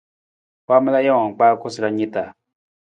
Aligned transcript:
Waamala 0.67 0.99
jawang 1.05 1.31
kpaa 1.35 1.59
koosara 1.61 1.89
ni 1.91 2.05
ta. 2.13 2.23